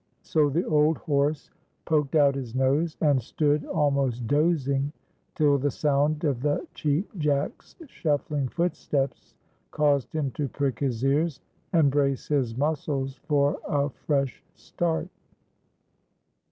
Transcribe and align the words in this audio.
So 0.23 0.49
the 0.49 0.65
old 0.65 0.97
horse 0.97 1.51
poked 1.85 2.15
out 2.15 2.33
his 2.33 2.55
nose, 2.55 2.97
and 3.01 3.21
stood 3.21 3.63
almost 3.65 4.25
dozing, 4.25 4.91
till 5.35 5.59
the 5.59 5.69
sound 5.69 6.23
of 6.23 6.41
the 6.41 6.65
Cheap 6.73 7.15
Jack's 7.19 7.75
shuffling 7.85 8.47
footsteps 8.47 9.35
caused 9.69 10.11
him 10.11 10.31
to 10.31 10.47
prick 10.49 10.79
his 10.79 11.05
ears, 11.05 11.39
and 11.71 11.91
brace 11.91 12.29
his 12.29 12.57
muscles 12.57 13.17
for 13.27 13.59
a 13.67 13.89
fresh 13.91 14.43
start. 14.55 15.07